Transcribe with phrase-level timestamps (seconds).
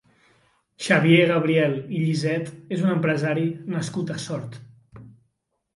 [0.85, 4.61] Xavier Gabriel i Lliset és un empresari nascut a Sort.